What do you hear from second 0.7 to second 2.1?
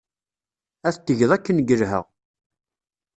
Ad t-tged akken yelha.